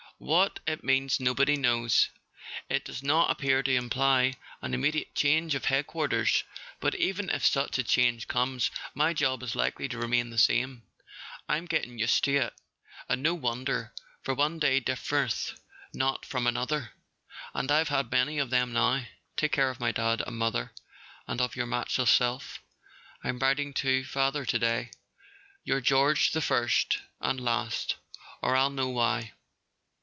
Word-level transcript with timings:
What 0.23 0.59
it 0.67 0.83
means 0.83 1.19
nobody 1.19 1.55
knows. 1.55 2.09
It 2.69 2.85
does 2.85 3.01
not 3.01 3.31
appear 3.31 3.63
to 3.63 3.73
imply 3.75 4.35
an 4.61 4.75
immediate 4.75 5.15
change 5.15 5.55
of 5.55 5.63
Head¬ 5.63 5.87
quarters; 5.87 6.43
but 6.79 6.93
even 6.93 7.31
if 7.31 7.43
such 7.43 7.79
a 7.79 7.83
change 7.83 8.27
comes, 8.27 8.69
my 8.93 9.13
job 9.15 9.41
is 9.41 9.55
likely 9.55 9.87
to 9.89 9.97
remain 9.97 10.29
the 10.29 10.37
same. 10.37 10.83
I'm 11.49 11.65
getting 11.65 11.97
used 11.97 12.23
to 12.25 12.35
it, 12.35 12.53
and 13.09 13.23
no 13.23 13.33
wonder, 13.33 13.93
for 14.21 14.35
one 14.35 14.59
day 14.59 14.79
differeth 14.79 15.59
not 15.91 16.23
from 16.23 16.45
another, 16.45 16.91
and 17.55 17.71
I've 17.71 17.89
had 17.89 18.11
many 18.11 18.37
of 18.37 18.51
them 18.51 18.73
now. 18.73 19.03
Take 19.35 19.53
care 19.53 19.71
of 19.71 19.79
Dad 19.79 20.21
and 20.27 20.37
mother, 20.37 20.71
and 21.25 21.41
of 21.41 21.55
your 21.55 21.65
matchless 21.65 22.11
self. 22.11 22.59
I'm 23.23 23.39
writing 23.39 23.73
to 23.73 24.03
father 24.03 24.45
to 24.45 24.59
day. 24.59 24.91
Your 25.63 25.81
George 25.81 26.29
the 26.31 26.41
First—and 26.41 27.41
Last 27.41 27.95
(or 28.43 28.55
I'll 28.55 28.69
know 28.69 28.89
why)." 28.89 29.31